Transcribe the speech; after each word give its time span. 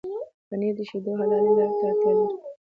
پنېر 0.47 0.73
د 0.77 0.79
شيدو 0.89 1.11
حلالې 1.19 1.51
لارې 1.57 1.75
ته 1.79 1.85
اړتيا 1.89 2.11
لري. 2.17 2.35